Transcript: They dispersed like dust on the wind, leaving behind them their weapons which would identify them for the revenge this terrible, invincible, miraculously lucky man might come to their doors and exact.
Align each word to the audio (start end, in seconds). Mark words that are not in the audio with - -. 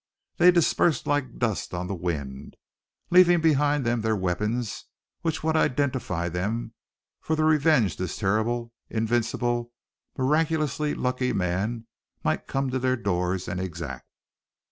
They 0.37 0.49
dispersed 0.49 1.05
like 1.05 1.37
dust 1.37 1.75
on 1.75 1.85
the 1.85 1.93
wind, 1.93 2.55
leaving 3.11 3.39
behind 3.39 3.85
them 3.85 4.01
their 4.01 4.15
weapons 4.15 4.85
which 5.21 5.43
would 5.43 5.55
identify 5.55 6.27
them 6.27 6.73
for 7.19 7.35
the 7.35 7.43
revenge 7.43 7.97
this 7.97 8.17
terrible, 8.17 8.73
invincible, 8.89 9.71
miraculously 10.17 10.95
lucky 10.95 11.33
man 11.33 11.85
might 12.23 12.47
come 12.47 12.71
to 12.71 12.79
their 12.79 12.97
doors 12.97 13.47
and 13.47 13.59
exact. 13.61 14.07